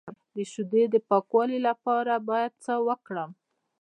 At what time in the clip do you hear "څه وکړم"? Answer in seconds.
2.65-3.29